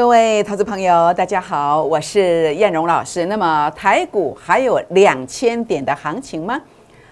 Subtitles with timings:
[0.00, 3.26] 各位投资朋友，大家好，我是燕荣老师。
[3.26, 6.58] 那么台股还有两千点的行情吗？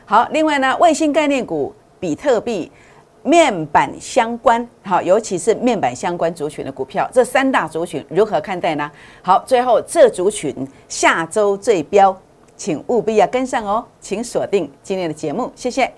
[0.07, 1.71] 好，另外呢，卫星概念股、
[2.01, 2.73] 比特币、
[3.23, 8.91] 面板相关，好，尤其是面板相关族群的股票，这三大族群如何看待呢？
[9.21, 12.19] 好，最后这族群下周最标，
[12.57, 15.93] 请务必要跟上哦，请锁定今天的节目，谢谢。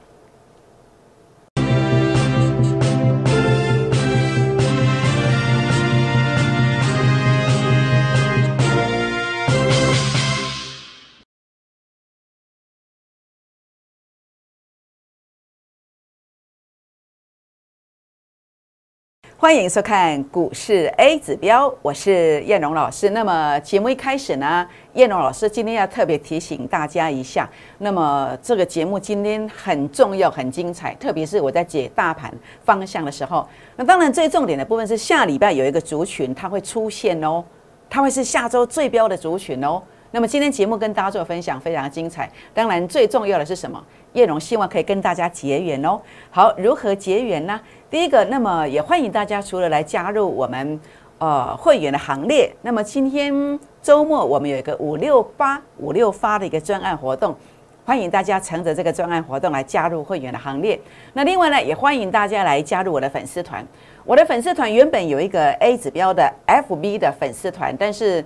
[19.41, 23.09] 欢迎收看股市 A 指标，我是燕荣老师。
[23.09, 27.49] 那么节目一开始呢，燕荣老师今天要特别提醒大家一下。
[27.79, 32.31] 那么这个节目今天很重要、很精彩，特别是我在解大盘
[32.67, 33.49] 方向的时候。
[33.77, 37.43] 那当然最重点的部分是下礼拜有一个族群它会出现哦，
[37.89, 39.81] 它会是下周最标的族群哦。
[40.13, 42.29] 那么今天节目跟大家做分享非常精彩。
[42.53, 43.81] 当然最重要的是什么？
[44.13, 46.01] 叶荣希望可以跟大家结缘哦。
[46.31, 47.61] 好，如何结缘呢？
[47.89, 50.81] 第一个，那么也欢迎大家除了来加入我们
[51.19, 57.37] 呃会员的行列，那么今天周末我们有一个五六八五六发的一个专案活动，
[57.85, 60.81] 欢迎大家乘着这个专案活动来加入会员的行列。
[61.13, 63.65] 那另外呢，也欢迎大家来加入我的粉丝团。
[64.05, 68.25] 我的粉丝团原本有一个 A 指标的 FB 的粉丝团，但是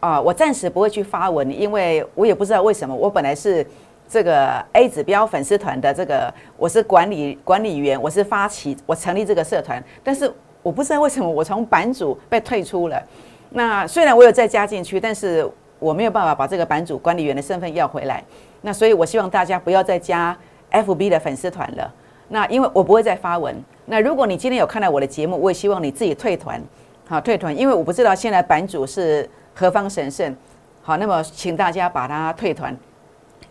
[0.00, 3.64] 啊，我暂时不会去发文，因为我也不知道为什么，我本来是。
[4.12, 10.28] 这个 A 指标粉丝团的这个，我是管理管理员，我是发起，我成立这个社团，但是
[10.64, 13.00] 我不知道为什么我从版主被退出了。
[13.50, 18.20] 那虽然我有再加进去，但是我没有办法把这个版主管理员的身份要回来。
[18.62, 20.36] 那所以我希望大家不要再加
[20.72, 21.94] FB 的粉丝团了。
[22.26, 23.54] 那因为我不会再发文。
[23.86, 26.60] 那如果你今天有看到我的节目，我也希望你自己退团，
[27.06, 30.34] 好退团，因为我不知道现在版主是何方神圣。
[30.80, 32.74] 好，那么请大家把它退团。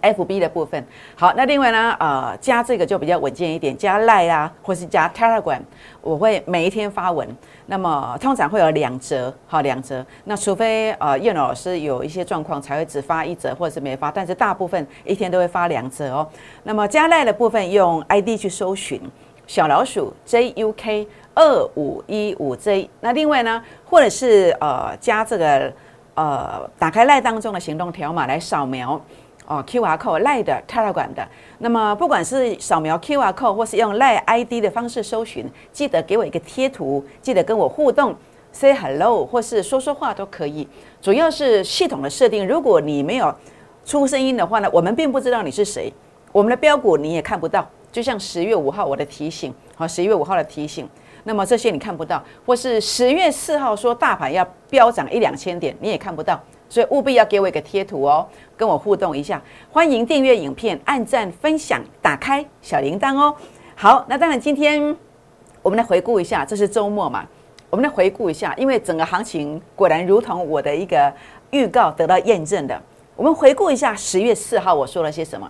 [0.01, 0.81] F B 的部分，
[1.13, 5.59] 好，那另外呢，呃，加这个就比较稳健一点，加 Line 啊，或是加 Telegram，
[5.99, 7.27] 我会每一天发文，
[7.65, 10.05] 那么通常会有两折，好，两折。
[10.23, 16.25] 那除非呃叶老师有一些状况才会只发一折，或者是没发，但是大部分一天都会发两折哦。
[16.63, 19.01] 那么加 Line 的部分用 ID 去搜寻
[19.47, 21.05] 小老鼠 J U K
[21.35, 25.69] 二五一五 J，那另外呢，或者是呃加这个
[26.19, 28.99] 呃打开赖当中的行动条码来扫描。
[29.47, 38.15] 哦，Q R code 赖的 Telegram 的，那么不管是扫描 Q R code 或是用赖 ID 的方式搜寻，记得给我一个贴图，记得跟我互动
[38.51, 40.67] ，say hello 或是说说话都可以。
[41.01, 43.33] 主要是系统的设定，如果你没有
[43.83, 45.91] 出声音的话呢，我们并不知道你是谁，
[46.31, 47.67] 我们的标股你也看不到。
[47.91, 50.87] 就像十月五号我的提醒，好，十一月五号的提醒，
[51.29, 56.41] 那么这些你看不到，或是十月四号说大盘要飙涨一两千点，你也看不到。
[56.67, 59.39] 所以务必要给我一个贴图哦，跟我互动一下。
[59.71, 63.35] 欢迎订阅影片、按赞、分享、打开小铃铛哦。
[63.75, 64.97] 好，那当然今天
[65.61, 67.23] 我们来回顾一下，这是周末嘛？
[67.69, 71.13] 我们来回顾一下，因为整个行情果然如同我的一个
[71.51, 72.81] 预告得到验证的。
[73.15, 75.47] 我们回顾一下十月四号我说了些什么？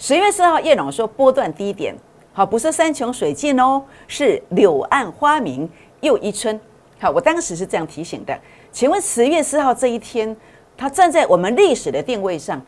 [0.00, 1.94] 十月四号叶总说波段低点，
[2.34, 5.68] 好，不是山穷水尽哦，是柳暗花明
[6.00, 6.58] 又一村。
[6.98, 8.38] 好，我当时是这样提醒的。
[8.70, 10.34] 请问十月四号这一天？
[10.74, 12.60] 它站在我们历史的定位上，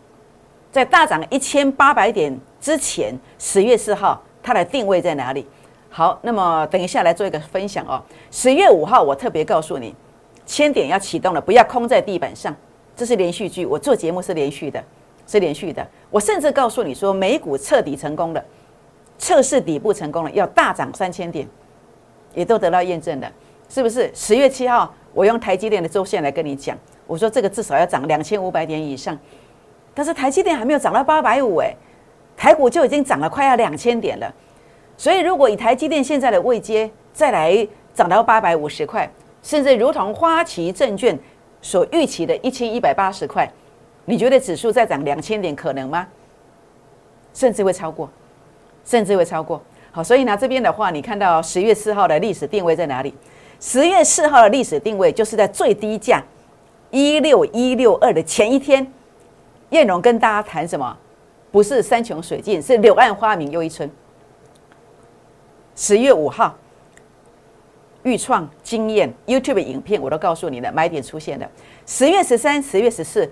[0.70, 5.46] 在大涨一千八百点之前，十月四号它的定位在哪里？
[5.88, 8.00] 好，那么等一下来做一个分享哦。
[8.30, 9.94] 十月五号我特别告诉你，
[10.44, 12.54] 千点要启动了，不要空在地板上，
[12.94, 13.64] 这是连续剧。
[13.64, 14.84] 我做节目是连续的，
[15.26, 15.84] 是连续的。
[16.10, 18.44] 我甚至告诉你说，美股彻底成功了，
[19.18, 21.46] 测试底部成功了，要大涨三千点，
[22.34, 23.32] 也都得到验证了，
[23.68, 24.10] 是不是？
[24.14, 26.76] 十月七号，我用台积电的周线来跟你讲。
[27.06, 29.18] 我说这个至少要涨两千五百点以上，
[29.92, 31.74] 但是台积电还没有涨到八百五哎，
[32.36, 34.34] 台股就已经涨了快要两千点了，
[34.96, 39.08] 所以如果以台积电现在的位阶再来涨到八百五十块，
[39.42, 41.18] 甚至如同花旗证券
[41.60, 43.46] 所预期的一千一百八十块，
[44.06, 46.06] 你觉得指数再涨两千点可能吗？
[47.34, 48.08] 甚至会超过，
[48.84, 49.62] 甚至会超过。
[49.90, 53.14] 好，所以呢这边的话，你看到十月四号的历史定位在哪里？
[53.60, 56.22] 十月四号的历史定位就是在最低价。
[56.90, 58.86] 一六一六二的前一天，
[59.70, 60.96] 燕荣跟大家谈什么？
[61.50, 63.90] 不是山穷水尽，是柳暗花明又一村。
[65.76, 66.56] 十月五号，
[68.02, 71.48] 预创经验 YouTube 影片我都告诉你了，买点出现的。
[71.86, 73.28] 十月十三、十月十四，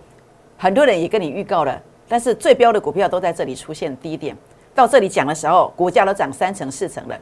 [0.57, 4.37] 很多人也跟你预告了，但是最标的股票都在这里出现低点。
[4.75, 7.19] 到这里讲的时候，股价都涨三成、四成了，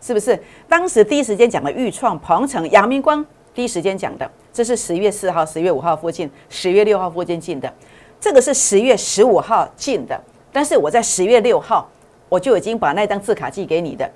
[0.00, 0.38] 是不是？
[0.68, 3.24] 当时第一时间讲的预创、鹏程、阳明光。
[3.54, 7.72] 第一时间讲的，这是十月四号、十月五号附近、十月六号附近进的，
[8.20, 10.20] 这个是十月十五号进的，
[10.52, 11.90] 但是我在十月六号
[12.28, 14.08] 我就已经把那张字卡寄给你的，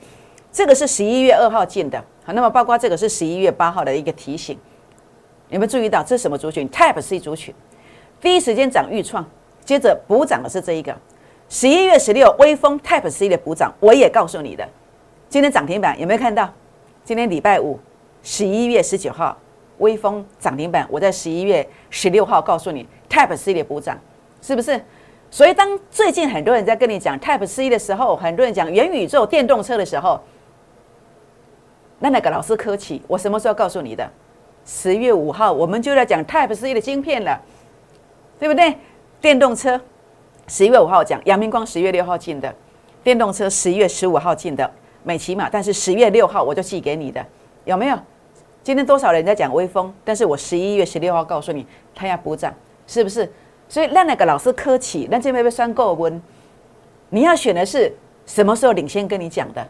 [0.52, 4.56] 这个是十一月二号进的，好，那么包括这个是十一月八号的一个提醒，
[5.48, 7.52] 你们注意到这是什么族群？Type C 族群，
[8.20, 9.26] 第一时间涨预创，
[9.64, 10.96] 接着补涨的是这一个，
[11.52, 14.66] 十一月十六微风 Type C 的补涨，我也告诉你的，
[15.28, 16.50] 今天涨停板有没有看到？
[17.04, 17.78] 今天礼拜五。
[18.22, 19.36] 十一月十九号，
[19.76, 20.86] 微风涨停板。
[20.88, 23.98] 我在十一月十六号告诉你，Type C 的补涨，
[24.40, 24.82] 是不是？
[25.30, 30.18] 所以当最近很多人在跟你讲 Type C 的时候，很多人讲元宇宙电动车的时候，
[31.98, 34.10] 那那个老师客气，我什么时候告诉你的？
[34.64, 37.38] 十月五号，我们就在讲 Type C 的晶片了，
[38.38, 38.74] 对不对？
[39.20, 39.78] 电动车
[40.48, 42.54] 十一月五号讲，阳明光十月六号进的，
[43.02, 44.70] 电动车十一月十五号进的，
[45.02, 47.24] 美骑马，但是十月六号我就寄给你的，
[47.64, 47.98] 有没有？
[48.62, 49.92] 今天多少人在讲微风？
[50.04, 52.54] 但是我十一月十六号告诉你，他要补涨，
[52.86, 53.30] 是不是？
[53.68, 56.20] 所以让那个老师客气，那这边被算够温。
[57.08, 57.92] 你要选的是
[58.26, 59.66] 什么时候领先跟你讲的？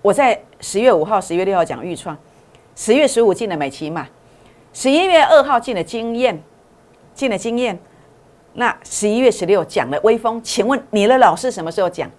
[0.00, 2.16] 我在十月五号、十月六号讲预创，
[2.74, 4.08] 十月十五进了美琪嘛，
[4.72, 6.42] 十一月二号进了经验，
[7.14, 7.78] 进了经验。
[8.54, 12.10] 那十一月十六讲了微风，请问你的老师什么时候讲？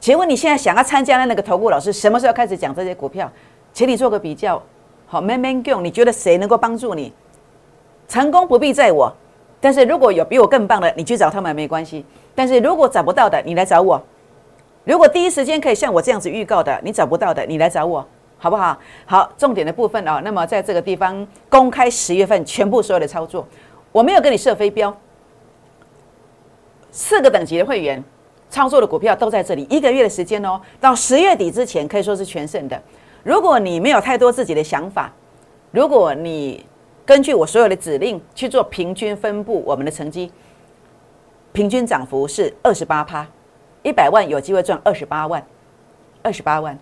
[0.00, 3.30] 请问你现在想要参加的那个投顾老师什么时候开始讲这些股票？
[3.72, 4.62] 请你做个比较。
[5.06, 7.12] 好，man man go，你觉得谁能够帮助你？
[8.08, 9.12] 成功不必在我，
[9.60, 12.04] 但是如果有比我更棒的，你去找他们没关系。
[12.34, 14.02] 但是如果找不到的，你来找我。
[14.84, 18.06] 如果第一时间可以像我这样子预告的，你找不到的，你来找我，
[18.36, 18.76] 好不好？
[19.06, 23.46] 好，重点的部分啊，那么在这个地方公开十月份全部所有的操作，
[23.92, 24.96] 我没有跟你设飞镖。
[26.96, 28.02] 四个等级的会员
[28.48, 32.82] 操作的股票都在这里，一个月的时间哦，到十月底之前可以说是全胜的。
[33.22, 35.12] 如果你没有太多自己的想法，
[35.72, 36.64] 如果你
[37.04, 40.32] 根据我所有的指令去做平均分布，我们的成绩
[41.52, 43.26] 平均涨幅是二十八趴，
[43.82, 45.46] 一百万有机会赚二十八万，
[46.22, 46.78] 二十八万。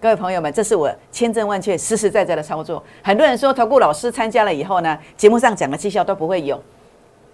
[0.00, 2.82] 各位朋友们，这是我千真万确、实实在在的操作。
[3.02, 6.58] 很多人说投顾老师参加了以后呢，节目上讲的绩效都不会有，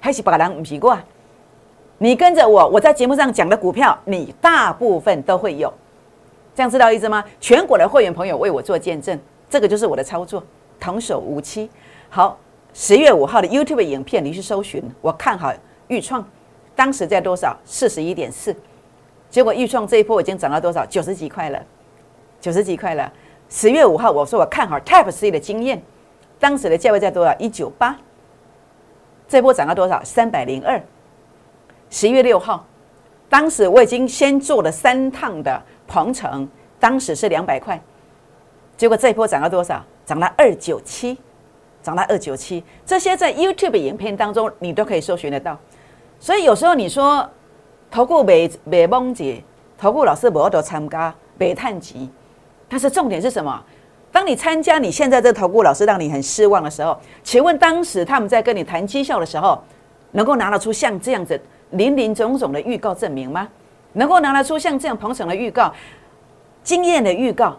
[0.01, 1.01] 还是把人唔习惯。
[2.05, 5.73] 你跟着我，我在节目上讲的股票，你大部分都会有。
[6.55, 7.25] 这样知道意思吗？
[7.41, 9.19] 全国的会员朋友为我做见证，
[9.49, 10.45] 这个就是我的操作，
[10.79, 11.71] 童叟无欺。
[12.11, 12.39] 好，
[12.75, 15.51] 十月五号的 YouTube 影片，你去搜寻，我看好
[15.89, 16.23] 预创，
[16.77, 17.57] 当时在多少？
[17.65, 18.55] 四十一点四，
[19.31, 20.85] 结果预创这一波已经涨到多少？
[20.85, 21.59] 九十几块了，
[22.39, 23.11] 九十几块了。
[23.49, 25.83] 十月五号我说我看好 Type C 的经验，
[26.39, 27.35] 当时的价位在多少？
[27.39, 27.97] 一九八，
[29.27, 30.05] 这波涨到多少？
[30.05, 30.79] 三百零二。
[31.95, 32.67] 十一月六号，
[33.29, 35.63] 当时我已经先做了三趟的。
[35.87, 36.49] 鹏程
[36.81, 37.81] 当时是两百块，
[38.77, 39.81] 结果这一波涨到多少？
[40.05, 41.17] 涨到二九七，
[41.85, 42.65] 涨到二九七。
[42.85, 45.57] 这些在 YouTube 影片当中你都可以搜寻得到。
[46.19, 47.25] 所以有时候你说
[47.93, 49.41] 投顾美美梦姐，
[49.79, 52.11] 投顾老师不要参加，没探级。
[52.69, 53.63] 但是重点是什么？
[54.11, 59.63] 当你参加，你现在这投顾老师让你很失望的时候，请问当时他们在跟你谈绩效的时候，
[60.11, 61.41] 能够拿得出像这样子
[61.75, 63.49] 林林总总的预告证明吗？
[63.93, 65.73] 能够拿得出像这样捧场的预告、
[66.65, 67.57] 经验的预告、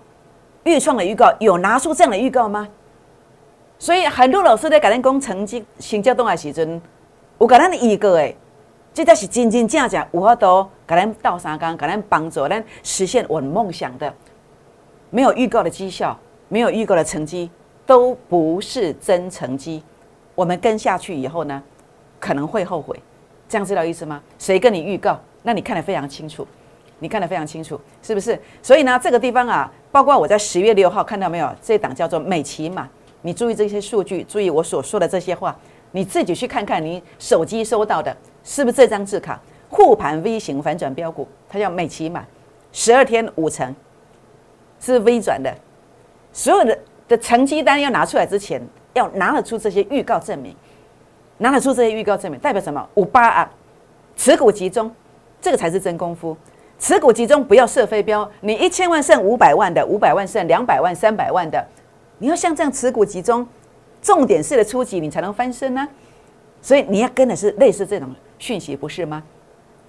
[0.64, 2.68] 预创的预告，有拿出这样的预告吗？
[3.80, 6.82] 所以很多老师在改咱讲成绩、成交动的时阵，
[7.40, 8.36] 有给咱的预告诶，
[8.94, 14.14] 这才是真真正正有法度给咱倒三缸，给咱帮助咱实现我们梦想的。
[15.10, 16.18] 没有预告的绩效，
[16.50, 17.50] 没有预告的成绩，
[17.86, 19.84] 都不是真成绩。
[20.34, 21.64] 我们跟下去以后呢，
[22.20, 23.00] 可能会后悔。
[23.48, 24.22] 这样知道意思吗？
[24.40, 25.20] 谁跟你预告？
[25.44, 26.48] 那你看得非常清楚，
[27.00, 28.40] 你看得非常清楚，是不是？
[28.62, 31.50] 所以呢，这个地方啊，包括我在十月六号看到没有？
[31.62, 32.90] 这档叫做美骑马，
[33.22, 35.56] 你注意这些数据，注意我所说的这些话，
[35.92, 39.40] 你自己去看看，你手机收到的是不是这张字卡？
[39.70, 42.26] 护盘 V 型反转标股，它叫美骑马，
[42.72, 43.76] 十二天五成，
[44.80, 45.54] 是 V 转的。
[46.32, 48.62] 所有的的成绩单要拿出来之前，
[48.94, 50.56] 要拿得出这些预告证明，
[51.38, 52.88] 拿得出这些预告证明，代表什么？
[52.96, 53.52] 五八啊，
[54.16, 54.92] 持股集中。
[55.42, 56.36] 这个才是真功夫，
[56.80, 58.28] 持股集中，不要设飞镖。
[58.42, 61.64] 你一千万剩五百万的，五百万剩两百万、三百万的，
[62.18, 63.48] 你要像这样持股集中，
[64.02, 65.88] 重点式的初级，你才能翻身呢。
[66.64, 69.22] 所以你要跟的是类似这种讯息，不是吗？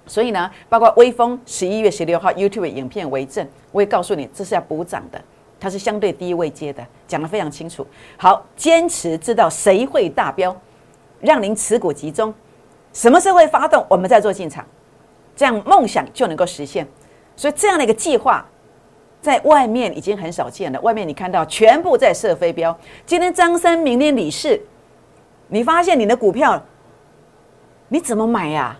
[0.05, 5.19] 所以呢，包括微风十一月十六号 YouTube 影片为证，我也告诉你，这是要补涨的，
[5.59, 7.87] 它是相对低位接的，讲得非常清楚。
[8.15, 10.55] 好，坚持知道谁会大标，
[11.19, 12.33] 让您持股集中，
[12.93, 14.65] 什么时候会发动，我们再做进场。
[15.35, 16.87] 这样梦想就能够实现，
[17.35, 18.43] 所以这样的一个计划，
[19.21, 20.81] 在外面已经很少见了。
[20.81, 22.75] 外面你看到全部在射飞镖。
[23.05, 24.59] 今天张三，明天李四，
[25.47, 26.59] 你发现你的股票
[27.87, 28.77] 你怎么买呀？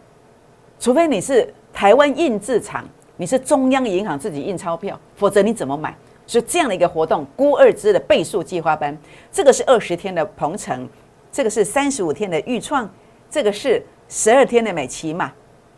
[0.79, 2.84] 除非你是台湾印制厂，
[3.17, 5.96] 你是中央银行自己印钞票，否则你怎么买？
[6.25, 8.98] 所以这样的一个活动，估二支的倍数计划班，
[9.32, 10.89] 这个是二十天的鹏程，
[11.31, 12.89] 这个是三十五天的预创，
[13.29, 15.31] 这个是十二天的美骑马，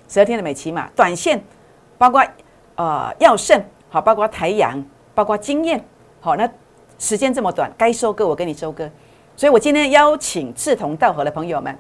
[0.08, 1.42] 十二天的美骑马，短线
[1.98, 2.24] 包括
[2.76, 5.84] 呃药盛，好，包括台阳，包括经验，
[6.22, 6.50] 好，那
[6.98, 8.90] 时间这么短，该收割我给你收割，
[9.36, 11.78] 所以我今天邀请志同道合的朋友们，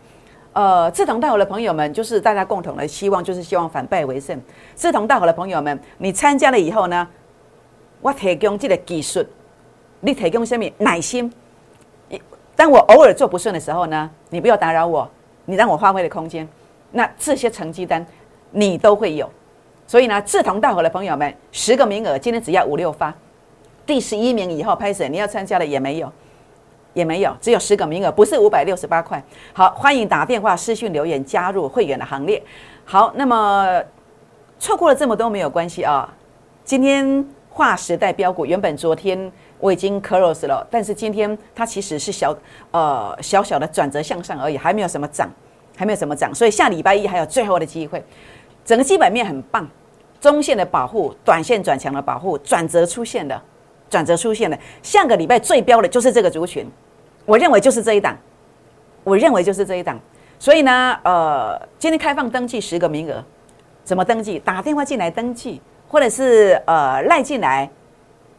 [0.53, 4.41] 呃，志同道合的朋友们，就是大家共同的希望，就是希望反败为胜。
[4.75, 7.07] 志同道合的朋友们，你参加了以后呢？
[8.01, 9.21] 我提供这个技术，
[9.99, 11.29] 你提供什么耐心？
[12.59, 15.09] 当我偶尔做不顺的时候呢，你不要打扰我，
[15.45, 16.45] 你让我发挥的空间。
[16.91, 18.05] 那这些成绩单
[18.51, 19.31] 你都会有。
[19.87, 23.15] 所以呢，志同道合的朋友们，十个名额今天只要五六发，
[23.85, 26.11] 第十一名以后拍审你要参加的也没有，
[26.93, 29.23] 也没有，只有十个名额，不是五百六十八块。
[29.53, 32.43] 好，欢迎打电话、私讯留言加入会员的行列。
[32.83, 33.81] 好，那么
[34.59, 36.13] 错过了这么多没有关系啊，
[36.65, 37.25] 今天。
[37.59, 42.33] 划时代标股，原本昨天我已经 close 了，但是今天它其实是小
[42.71, 45.29] 呃小小的转折向上而已，还没有什么涨，
[45.75, 48.01] 还没有什么涨，所以下礼拜一还有最后的机会。
[48.63, 49.67] 整个基本面很棒，
[50.21, 53.43] 中线的保护，短线转强的保护，转折出现了，
[53.89, 54.57] 转折出现了。
[54.81, 56.65] 下个礼拜最标的就是这个族群，
[57.25, 58.15] 我认为就是这一档，
[59.03, 59.99] 我认为就是这一档。
[60.39, 63.21] 所以呢，呃，今天开放登记十个名额，
[63.83, 64.39] 怎么登记？
[64.39, 65.61] 打电话进来登记。
[65.89, 67.67] 或者是呃赖进来，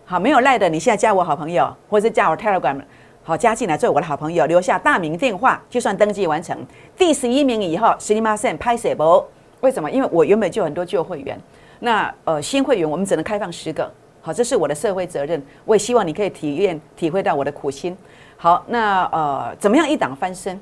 [0.06, 2.80] 好没有赖的，你现在加我好朋友，或者是加我 Telegram，
[3.24, 6.56] 好加进来做我的好朋友，留下大名电话，就算登记完成。
[6.96, 9.24] 第十一名以后，十零八线拍摄不？
[9.62, 9.90] 为什么？
[9.90, 11.36] 因为我原本就很多旧会员，
[11.80, 13.92] 那呃新会员我们只能开放十个，
[14.22, 17.96] 好，这是我的社会责任，我也希望你可以体验体会到我的苦心。
[18.36, 20.58] 好，那呃怎么样一档翻身？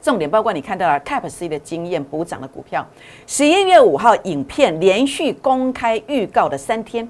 [0.00, 2.86] 重点包括你看到了 Cap C 的经验补涨的股票，
[3.26, 7.06] 十一月五号影片连续公开预告的三天，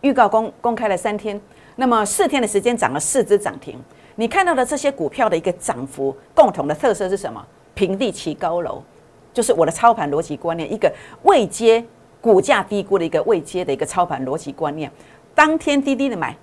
[0.00, 1.40] 预告公公开了三天，
[1.76, 3.78] 那么四天的时间涨了四只涨停。
[4.16, 7.44] 你看到的这些股票的一个涨幅，共同的特色是什么？
[7.74, 8.82] 平地起高楼，
[9.32, 11.84] 就是我的操盘逻辑观念，一个未接
[12.20, 14.90] 股价低估的一个未接的一个操盘逻辑观念，
[15.34, 16.36] 当天滴滴的买。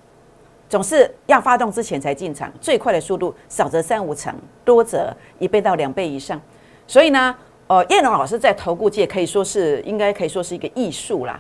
[0.74, 4.34] 总是要发动之前才进场，最快的速度少则三五成，
[4.66, 6.42] 多则一倍到两倍以上。
[6.88, 7.36] 所以呢，
[7.68, 11.40] 呃，叶龙老师在投顾界可以说是应该可以说是一个艺术啦，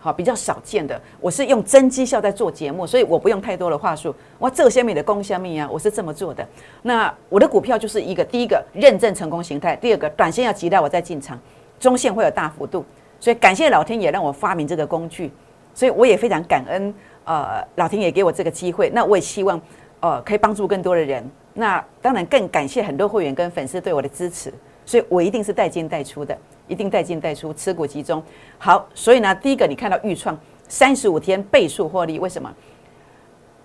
[0.00, 1.00] 好比较少见的。
[1.20, 4.12] 我是用真绩效在做节目，所以我不用太多的话术。
[4.40, 6.44] 哇，这个下面的功下面啊，我是这么做的。
[6.82, 11.38] 那我的股票就是一个第一个认证成功形态，第二个短线要急到我再进场，
[11.78, 12.84] 中线会有大幅度。
[13.20, 15.30] 所以感谢老天爷让我发明这个工具，
[15.72, 16.92] 所以我也非常感恩。
[17.26, 19.60] 呃，老天也给我这个机会，那我也希望，
[20.00, 21.28] 呃，可以帮助更多的人。
[21.54, 24.52] 那当然更感谢很多会员跟粉丝对我的支持，
[24.84, 28.22] 所以我一定是带进带出的，一定带进带出，持股集中。
[28.58, 32.54] 好，所以呢，第一个你看到预创三十五天倍数获利，为什么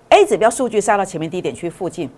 [0.10, 2.10] ？A 指标数据杀到前面低点区附近，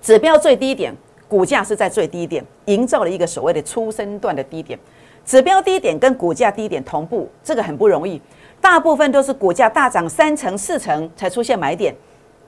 [0.00, 0.94] 指标最低点，
[1.26, 4.78] 股价是在最低点，营造了一个所谓的初升段的低点，
[5.24, 8.20] 指标低点跟股价低点同步，这个很不容易。
[8.60, 11.94] 大部分都是股价大涨三成四成才出现买点，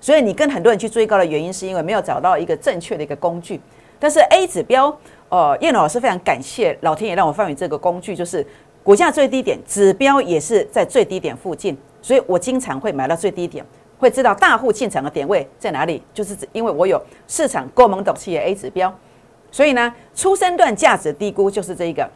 [0.01, 3.61] 所以你跟很多人去追高的原因，是因为没有找到一个正确的一个工具。
[3.99, 4.95] 但是 A 指标，
[5.29, 8.47] 呃，叶老师非常感谢老天爷让我发明这个工具，就是
[8.83, 13.65] 股价最低点，指标也是在最低点附近，所以我经常会买到最低点，
[13.99, 18.93] 会知道大户进场的点位在哪里，就是因为我有市场够猛懂企业 A 指标，
[19.51, 22.09] 所以呢，初生段价值低估就是这一个。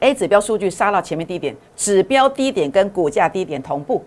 [0.00, 4.04] A 指标数据杀到前面低点，指标低点跟股价低点同步，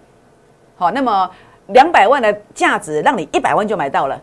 [0.75, 1.29] 好，那么
[1.67, 4.21] 两百万的价值让你一百万就买到了，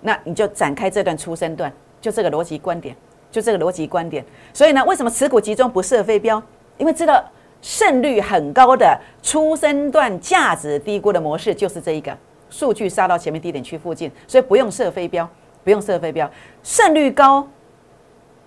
[0.00, 2.96] 那你就展开这段出生段，就这个逻辑观点，
[3.30, 4.24] 就这个逻辑观点。
[4.52, 6.42] 所以呢，为什么持股集中不设飞镖？
[6.78, 7.22] 因为知道
[7.60, 12.16] 胜率很高的出生段价值低估的模式就是这一个，
[12.50, 15.28] 数据杀到前面低点区附近，所以不用设飞镖，
[15.62, 16.30] 不用设飞镖，
[16.62, 17.46] 胜率高，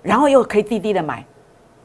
[0.01, 1.23] 然后又可以低低的买。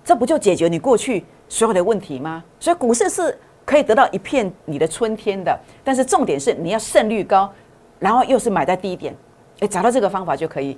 [0.05, 2.43] 这不就解决你过去所有的问题吗？
[2.59, 7.53] 所以股市是可以得到一片你的春天的，但是重点是你要胜率高，
[7.99, 9.15] 然后又是买在低点，
[9.61, 10.77] 诶，找到这个方法就可以。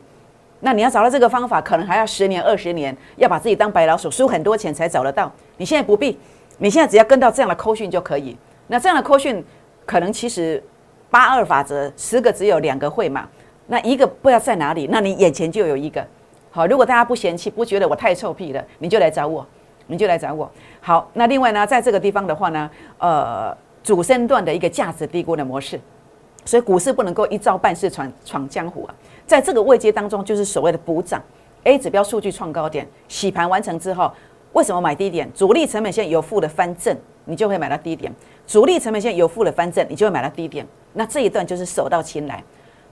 [0.60, 5.32] 那你要找到这个方法，可能还要十年、二十年，要把自己当白老鼠，输很多钱才找得到。
[5.56, 6.18] 你现在不必，
[6.58, 8.36] 你现在只要跟到这样的扣讯就可以。
[8.66, 9.44] 那这样的扣讯，
[9.84, 10.62] 可能其实
[11.10, 13.28] 八二法则，十个只有两个会嘛，
[13.66, 16.06] 那一个不知道在哪里，那你眼前就有一个。
[16.54, 19.44] 好，如果大家不嫌弃，不觉得我太臭屁了，你就来找我，
[19.86, 20.48] 你就来找我。
[20.80, 25.80] 好，那另外呢，在这个地方的话呢，呃，主升段的一个价值低估的模式，
[26.44, 28.94] 所以股市不能够一招半式闯闯江湖啊！
[29.26, 31.22] 在这个位阶当中，就是所谓的补涨。
[31.64, 34.12] A 指标数据创高点，洗盘完成之后，
[34.52, 35.32] 为什么买低点？
[35.32, 36.94] 主力成本线有负的翻正，
[37.24, 38.12] 你就会买到低点；
[38.46, 40.66] 主力成本线有负的翻正，你就会买到低点。
[40.92, 42.42] 那这一段就是手到擒来。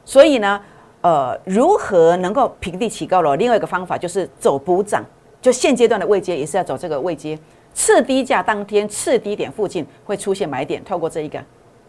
[0.04, 0.60] 所以呢，
[1.02, 3.34] 呃，如何能够平地起高楼？
[3.36, 5.04] 另外一个方法就是走补涨，
[5.40, 7.38] 就现阶段的位阶也是要走这个位阶。
[7.72, 11.42] 次低价当天次低点附近会出现买点，透过这一个，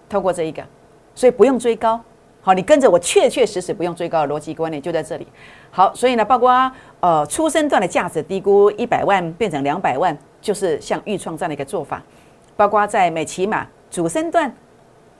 [0.07, 0.63] 透过这一个，
[1.15, 1.99] 所以不用追高。
[2.43, 5.27] 好，你跟着我，确确实实不用追高的逻辑观念就在这里。
[5.69, 12.01] 好，所以呢，包括呃，出生段的价值低估一百万变成两百万，就是像预创这样的一个做法。
[12.55, 14.51] 包括在美骑马主升段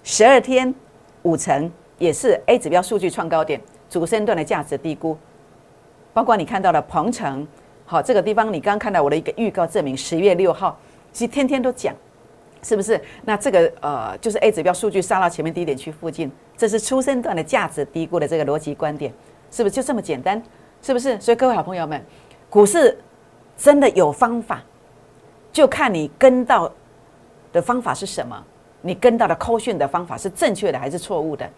[0.03, 0.73] 十二天
[1.23, 3.59] 五成，也是 A 指标数据创高点，
[3.91, 5.15] 主升段的价值低估。
[6.13, 7.47] 包括你看到的鹏程。
[7.85, 10.79] 好，这个地方你刚刚看到我的一个预告，证明十月六号，
[11.11, 11.93] 其实天天都讲，
[12.63, 12.97] 是不是？
[13.25, 19.11] 那这个呃，就是 A 指标数据杀到前面低点区附近，这是初生段的价值低估的这个逻辑观点，
[19.51, 20.41] 是不是就这么简单？
[20.81, 21.19] 是不是？
[21.19, 22.01] 所以各位好朋友们，
[22.49, 22.97] 股市
[23.57, 24.63] 真的有方法，
[25.51, 26.71] 就看你跟到
[27.51, 28.41] 的方法是什么，
[28.81, 31.49] 你跟到的扣讯的方法是正确的还是错误的，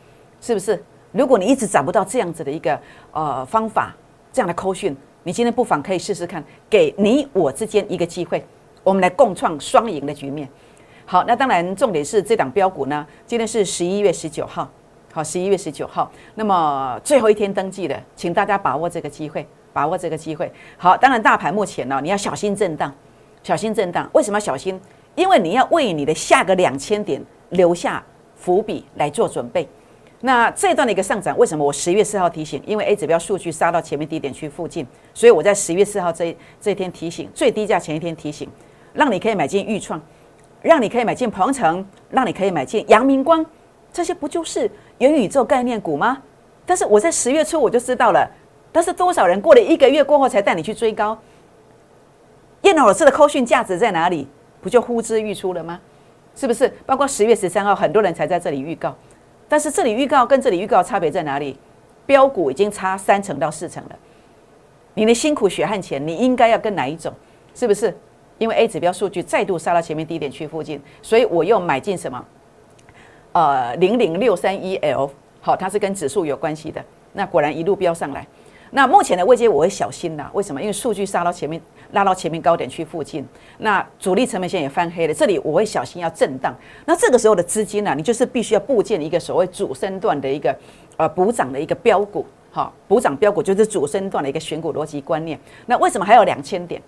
[0.42, 0.84] 是不是？
[1.14, 2.78] 如果你一直找不到这样子的一个
[3.12, 3.96] 呃方法，
[4.34, 4.96] 这样的扣讯。
[5.26, 8.46] 你今天不妨可以试试看，给你我之间一个机会，
[8.84, 10.50] 我们来共创双赢的局面。
[11.06, 14.70] 好，那当然重点是这档标股呢，今天是十一月十九号，
[15.14, 20.52] 好，十一月十九号，那么最后一天登记的，请大家把握这个机会，把握这个机会。
[20.78, 22.94] 好，当然大盘目前呢，你要小心震荡，
[23.44, 24.10] 小心震荡。
[24.12, 24.78] 为什么要小心？
[25.16, 28.04] 因为你要为你的下个两千点留下
[28.36, 29.66] 伏笔来做准备。
[30.26, 32.64] 那这段的一个上涨，为什么我十月四号提醒？
[32.66, 38.50] 因为 A 指标数据杀到前面低点区附近，所以我在十月四号这这一天提醒，最低价前一天提醒，
[38.94, 40.02] 让你可以买进豫创，
[40.62, 43.46] 让你可以买进鹏程，让你可以买进阳明光，
[43.92, 46.22] 这些不就是元宇宙概念股吗？
[46.66, 48.26] 但是我在十月初我就知道了，
[48.72, 51.20] 但是多少人过了一个月过后才带你去追高？
[52.62, 54.26] 叶老师的扣讯价值在哪里？
[54.62, 55.82] 不就呼之欲出了吗？
[56.34, 56.74] 是不是？
[56.86, 58.96] 包括十月十三号，很多人才在这里预告。
[59.54, 61.56] 但是这里预告跟这里预告差别在哪里？
[62.08, 63.96] 标股已经差三成到四成了。
[64.96, 67.14] 你的辛苦血汗钱，你应该要跟哪一种？
[67.54, 67.96] 是不是？
[68.40, 72.26] 因为 A 指标数据再度杀到前面低点区附近，所以我又买进什么？
[73.34, 76.84] 呃，零零六三一 L，好，它是跟指数有关系的。
[77.12, 78.26] 那果然一路飙上来。
[78.72, 80.60] 那目前的位阶我会小心呐，为什么？
[80.60, 81.62] 因为数据杀到前面。
[81.94, 83.26] 拉到前面高点去附近，
[83.60, 85.14] 那主力成本线也翻黑了。
[85.14, 86.54] 这里我会小心要震荡。
[86.86, 90.56] 那这个时候的资金呢，你就是必须要部建一个所谓主升段的一个
[90.98, 95.40] 呃补涨的一个标股，好，补涨标股就是主升段的一个选股逻辑观念。
[95.66, 96.82] 那为什么还有两千点？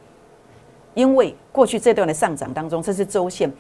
[0.94, 3.52] 因为过去这段的上涨当中，这是周线。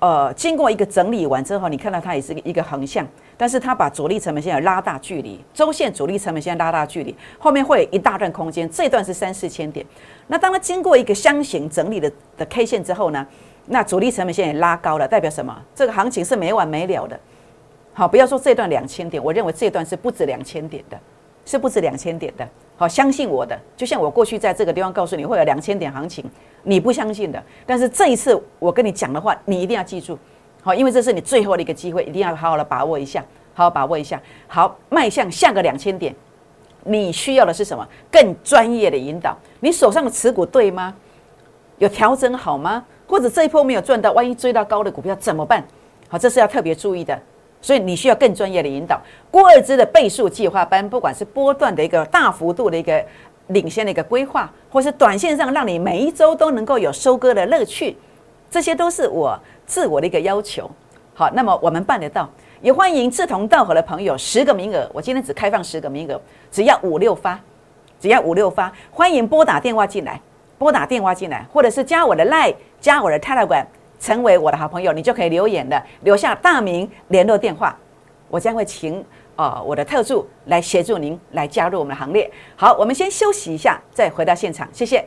[0.00, 9.84] 呃，经过一个整理完之后，你看到它也是一个横向，但是它把主力成本线拉大距离，周线主力成本线拉大距离，后面会有一大段空间，这段是三四千点。
[10.28, 13.26] 那当它经过一个箱型整理的的 K 线之后呢，
[13.66, 15.54] 那主力成本线也拉高了，代表什么？
[15.74, 17.20] 这个行情是没完没了的。
[17.92, 20.98] 好，不要说这段两千点，我认为这段是不止两千点的，
[21.44, 22.48] 是不止两千点的。
[22.80, 26.24] 好，相信我的，就像我过去在这个地方告诉你会有两千点行情，
[26.62, 27.42] 你不相信的。
[27.66, 30.18] 但是这一次我跟你讲的话，你一定要记住，
[30.62, 34.18] 好，因为这是你最后的一个机会，一定要好好的把握一下，好好把握一下。
[34.48, 36.14] 好，迈向下个两千点，
[36.84, 37.86] 你需要的是什么？
[38.10, 39.36] 更专业的引导。
[39.60, 40.94] 你手上的持股对吗？
[41.76, 42.82] 有调整好吗？
[43.06, 45.62] 或者这一波没有赚到，万一追到高的股票怎么办？
[46.08, 47.20] 好，这是要特别注意的。
[47.62, 49.00] 所以你需要更专业的引导。
[49.30, 53.04] 郭二之的倍数计划班，不管是波段的一个大幅度的一个
[53.48, 57.96] 领先的一个规划，或是短线上让你每一周都能够有收割的乐趣，
[58.50, 60.70] 这些都是我自我的一个要求。
[61.14, 62.28] 好，那么我们办得到，
[62.62, 66.20] 也欢迎志同道合的朋友，十个名额，我今天只开放十个名额，
[66.50, 67.38] 只要五六发，
[68.00, 70.18] 只要五六发，欢迎拨打电话进来，
[70.56, 73.66] 拨打电话进来，或者是加我的 Line，加我的 Telegram。
[74.00, 77.76] 成为我的好朋友，你就可以留言的，留下大名、联络电话，
[78.28, 79.04] 我将会请
[79.36, 82.28] 呃我的特助来协助您来加入我们的行列。
[82.56, 85.06] 好，我们先休息一下，再回到现场，谢谢。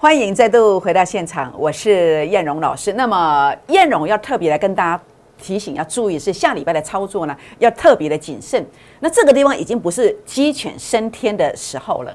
[0.00, 2.92] 欢迎再度回到现场，我是燕荣老师。
[2.92, 5.02] 那么燕荣要特别来跟大家。
[5.40, 8.64] 提醒要注意，是下礼拜的操作呢，要特别的谨慎。
[9.00, 12.14] 那这个地方已经不是鸡犬升天的时候了。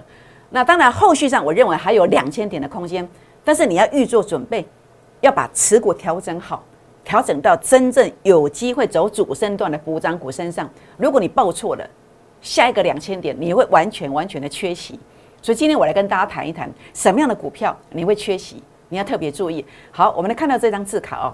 [0.52, 3.08] 那当然，后续上我认为还有两千点的空间，
[3.44, 4.64] 但是你要预做准备，
[5.22, 6.64] 要把持股调整好，
[7.04, 10.70] 调整到真正有机会走主升段的补涨股身上。
[10.98, 11.90] 如果你报错了，
[12.40, 15.00] 下一个两千点你会完全完全的缺席。
[15.42, 19.66] 所以今天我来跟大家谈一谈什么样的股票你会缺席，你要特别注意。
[19.92, 21.34] 好，我们来看到这张字卡哦。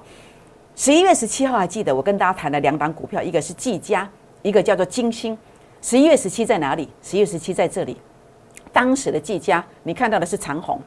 [0.79, 4.09] 十一月十七号还记得我跟大家谈了两档股票，一个是技嘉，
[4.41, 5.37] 一个叫做金星。
[5.81, 6.87] 十一月十七在哪里？
[7.03, 7.97] 十一月十七在这里。
[8.71, 10.79] 当时的技嘉，你看到的是长虹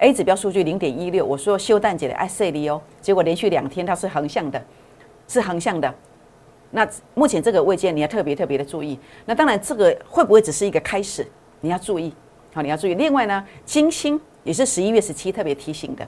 [0.00, 1.24] ，A 指标数据零点一六。
[1.24, 4.62] 我说休蛋姐的 I C 利哦，结果连续两天它是横向的，
[5.26, 5.94] 是横向的。
[6.72, 8.98] 那目前这个位阶你要特别特别的注意。
[9.24, 11.26] 那当然这个会不会只是一个开始？
[11.62, 12.12] 你要注意。
[12.52, 12.94] 好，你要注意。
[12.94, 16.06] 另外呢，金星也是十一月十七特别提醒的，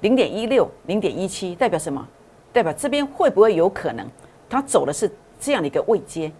[0.00, 2.08] 零点一六、零点一七代表什么？
[2.52, 4.06] 代表这边会不会有可能
[4.48, 6.30] 它走的是这样的一个位阶？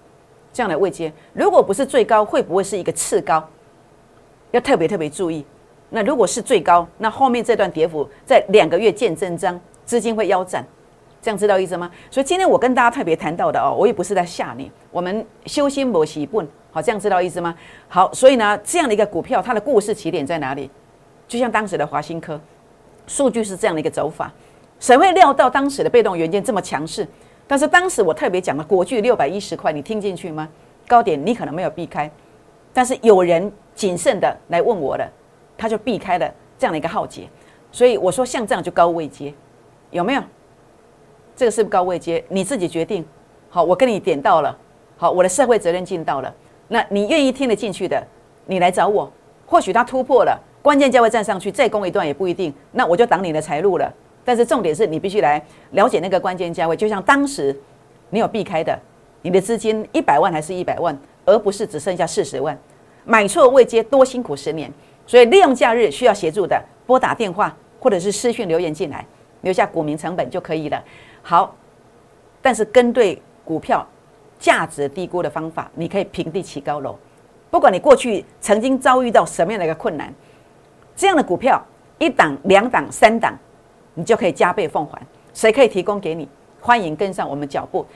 [0.53, 3.49] 这样的位阶，如果不是最高，会不会是一个次高？
[4.51, 5.47] 要特别特别注意。
[5.89, 10.65] 那如果是最高，那后面这段跌幅在两个月见真章，资金会腰斩，
[11.23, 11.89] 这样知道意思吗？
[12.11, 16.47] 所以今天我跟大家特别谈到的哦，我也不是在吓你，我们修心磨习笨。
[16.73, 17.55] 好，这样知道意思吗？
[17.89, 20.69] 好，所以呢，这样的一个股票，它的故事起点在哪里？
[21.29, 22.41] 就像当时的华新科，
[23.07, 24.33] 数据是这样的一个走法。
[24.81, 27.07] 谁会料到当时的被动元件这么强势？
[27.47, 30.49] 但是当时我特别讲了国巨六百一十块，你听进去吗？
[30.89, 32.11] 高点你可能没有避开，
[32.73, 35.07] 但是有人谨慎的来问我了，
[35.57, 37.29] 他就避开了这样的一个浩劫。
[37.71, 39.33] 所以我说像这样就高位接，
[39.91, 40.23] 有没有？
[41.37, 42.25] 这个是不是高位接？
[42.29, 43.05] 你自己决定。
[43.51, 44.57] 好，我跟你点到了。
[44.97, 46.35] 好，我的社会责任尽到了。
[46.69, 48.03] 那你愿意听得进去的，
[48.47, 49.13] 你来找我。
[49.45, 52.55] 或许他突破了关键价位站上去，再攻一段也不一定。
[52.73, 53.93] 那我就挡你的财路了。
[54.31, 56.77] 但是重点是你必须来了解那个关键价位。
[56.77, 57.59] 就像当时
[58.11, 58.79] 你有避开的，
[59.23, 62.57] 你的资金一百万还是一百万，而不是只剩下四十万。
[63.05, 64.73] 买错未接多辛苦十年。
[65.05, 69.05] 所以利用假日需要协助的，拨打电话或者是私讯留言进来，
[69.41, 70.81] 留下股民成本就可以了。
[71.23, 71.53] 好，
[72.41, 73.85] 但是跟对股票。
[74.39, 76.99] 价值低估的方法，你可以平地起高楼。
[77.51, 80.11] 不管你过去曾经遭遇到什么样的一个困难，
[80.97, 81.63] 这样的股票
[81.99, 83.39] 一档、两档、三档，
[83.95, 85.01] 你就可以加倍奉还。
[85.33, 86.29] 谁可以提供给你？
[86.61, 87.87] 欢迎跟上我们脚步。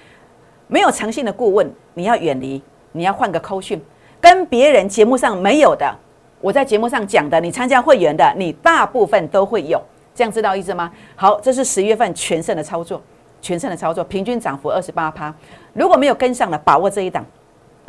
[0.67, 2.63] 没有诚信的顾问，你要远离。
[2.93, 3.83] 你要换个扣讯，
[4.21, 5.93] 跟别人节目上没有的，
[6.41, 9.83] 我在节目上讲的，你参加会员的，你大部分都会有。
[10.15, 10.93] 这样知道意思吗？
[11.17, 13.03] 好，这是十月份全胜的操作。
[13.43, 15.35] 全胜的操作，平均涨幅二十八趴。
[15.73, 17.27] 如果没有跟上了，把握这一档，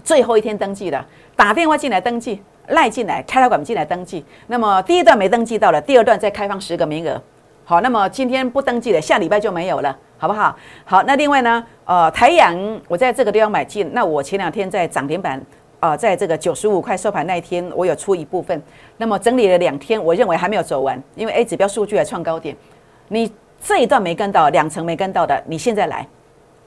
[0.03, 4.25] 最后一天登记的，打电话进来登记，赖进来，开条管进来登记。
[4.47, 7.21] 那么第一段没登记到了，第二段再开放十个名额。
[7.65, 10.56] 好，那么今天不登记了，下礼拜就没有了，好不好？
[10.86, 12.56] 好，那另外呢，呃，台阳
[12.88, 15.41] 我在这个地方买进，那我前两天在涨停板，
[15.80, 18.62] 啊，在这个九十五块收盘那一天，我有出一部分。
[18.97, 22.56] 那么整理了两天，我认为还没有走完，因为 A 指标数据还创高点，
[23.10, 23.32] 你。
[23.67, 26.08] 这一段没跟到，两层没跟到的，你现在来，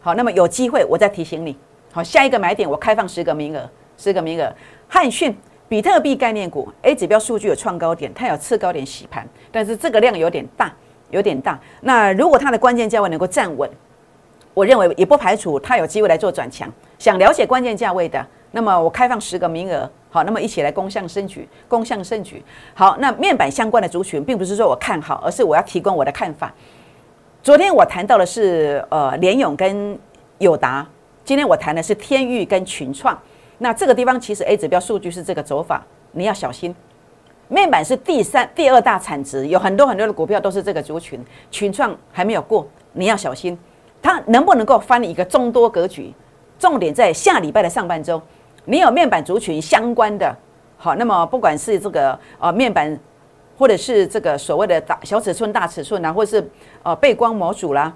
[0.00, 1.56] 好，那么有机会我再提醒你，
[1.92, 4.52] 好，下一个买点我开放十个名额，十个名额。
[4.88, 5.36] 汉讯、
[5.68, 10.74] 比特币概念股 A 指标数据有创高点，它有次高点洗盘，但是这个量有点大，
[11.10, 11.58] 有点大。
[11.80, 13.68] 那如果它的关键价位能够站稳，
[14.54, 16.70] 我认为也不排除它有机会来做转强。
[16.98, 22.42] 想了解关键价位的，那么我开放十个名额，好，那么一起来攻向升局，攻向升局。
[22.74, 26.52] 好，那面板相关的族群，并不是说我看好，而是我要提供我的看法。
[27.42, 29.96] 昨天我谈到的是呃联勇跟
[30.38, 30.84] 友达，
[31.24, 33.16] 今天我谈的是天域跟群创。
[33.58, 36.74] 那这个地方其实 A 指标数据是这个走法，你要小心。
[37.48, 41.24] 面板是第三、第二大产值，有很多很多的股票都是这个族群。
[41.50, 43.58] 群创还没有过，你要小心，
[44.00, 46.12] 它能不能够翻一个中多格局？
[46.58, 48.20] 重点在下礼拜的上半周，
[48.64, 50.34] 你有面板族群相关的，
[50.76, 52.98] 好，那么不管是这个呃面板。
[53.58, 56.50] 或者是这个所谓的大小尺寸、大尺寸啊，或者是
[56.84, 57.92] 呃背光模组啦，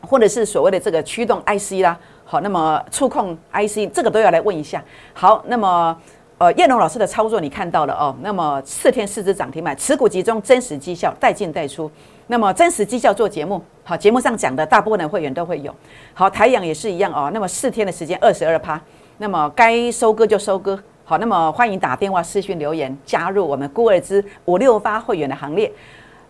[0.00, 4.82] 或者是所谓的这个驱动 IC 啦，好，那么触控 IC 这个都要来问一下。
[5.14, 5.96] 好，那么
[6.38, 11.90] 呃叶龙老师的操作你看到了哦，那么四天四只涨停板，持股集中，真实绩效，带进带出。
[12.28, 15.74] 那么真实绩效做节目，好，节目上讲的大部分的会员都会有。
[16.14, 18.80] 好，台阳也是一样哦，那么四天的时间二十二趴，
[19.16, 20.78] 那么该收割就收割。
[21.04, 25.72] 好，那么欢迎打电话、私讯留言加入我们孤儿之五六发会员的行列，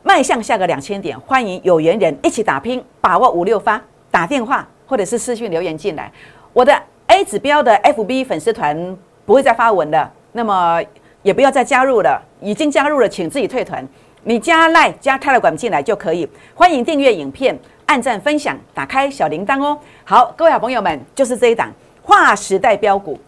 [0.02, 1.20] 迈向下个两千点。
[1.20, 3.78] 欢迎有缘人一起打拼，把握五六发，
[4.10, 6.10] 打电话或者是私讯留言进来。
[6.54, 6.74] 我的
[7.08, 8.96] A 指标的 FB 粉丝团
[9.28, 10.82] 不会再发文的，那么
[11.20, 12.18] 也不要再加入了。
[12.40, 13.86] 已经加入了，请自己退团。
[14.22, 16.26] 你加赖加泰勒管进来就可以。
[16.54, 19.78] 欢迎订阅影片、按赞、分享、打开小铃铛哦。
[20.02, 23.20] 好，各位好朋友们，就是这一档划时代标股。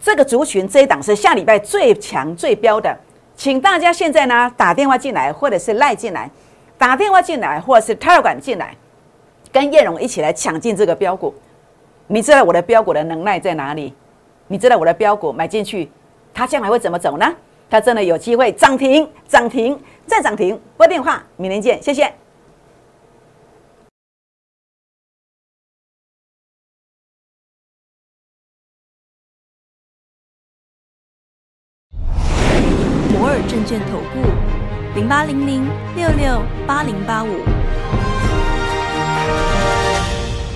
[0.00, 2.98] 这个族群这一档是下礼拜最强最标的，
[3.36, 6.28] 请大家现在呢打电话进来，或者是赖进来，
[6.76, 8.74] 打电话进来，或者是 Telegram 进来，
[9.52, 11.32] 跟叶荣一起来抢进这个标股。
[12.08, 13.94] 你知道我的标股的能耐在哪里？
[14.48, 15.90] 你知道我的标股买进去，
[16.32, 17.26] 它将来会怎么走呢？
[17.68, 20.60] 它真的有机会涨停、涨停再涨停。
[20.76, 22.14] 拨电话，明天见，谢谢。
[33.12, 37.55] 摩尔证券投顾零八零零六六八零八五。